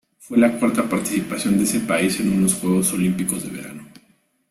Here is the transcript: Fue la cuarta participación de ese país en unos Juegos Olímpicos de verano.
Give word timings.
Fue 0.17 0.35
la 0.39 0.57
cuarta 0.57 0.89
participación 0.89 1.59
de 1.59 1.63
ese 1.63 1.81
país 1.81 2.19
en 2.19 2.33
unos 2.35 2.55
Juegos 2.55 2.91
Olímpicos 2.91 3.43
de 3.43 3.51
verano. 3.55 3.85